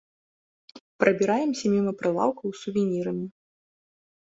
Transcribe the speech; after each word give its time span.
Прабіраемся 1.03 1.65
міма 1.75 1.91
прылаўкаў 2.01 2.47
з 2.57 2.61
сувенірамі. 2.65 3.25